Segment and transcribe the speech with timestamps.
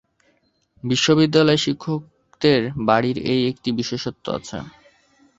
[0.83, 4.57] বিশ্ববিদ্যালয়ের শিক্ষকদের বাড়ির এই একটি বিশেষত্ব আছে।